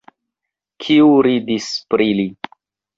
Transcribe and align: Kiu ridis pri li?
Kiu 0.85 1.13
ridis 1.29 1.71
pri 1.95 2.13
li? 2.21 2.29